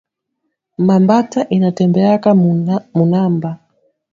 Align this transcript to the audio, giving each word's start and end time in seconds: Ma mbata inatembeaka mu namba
Ma 0.85 0.95
mbata 1.03 1.39
inatembeaka 1.55 2.29
mu 2.95 3.01
namba 3.11 3.51